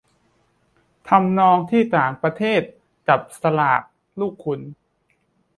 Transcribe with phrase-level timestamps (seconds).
[1.09, 2.61] ทำนองที่ต่างประเทศ
[3.07, 3.81] จับสลาก
[4.19, 4.61] ลูกขุน